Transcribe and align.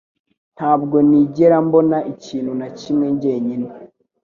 Ntabwo 0.55 0.95
nigera 1.09 1.57
mbona 1.67 1.97
ikintu 2.13 2.51
na 2.59 2.67
kimwe 2.79 3.07
njyenyine 3.13 3.67